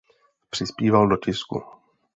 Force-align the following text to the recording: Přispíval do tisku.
Přispíval 0.49 1.07
do 1.07 1.17
tisku. 1.17 1.63